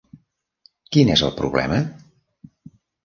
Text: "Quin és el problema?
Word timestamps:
"Quin 0.97 1.13
és 1.17 1.23
el 1.27 1.33
problema? 1.41 1.79